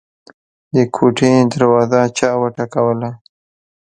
[0.73, 3.09] د کوټې دروازه چا وټکوله.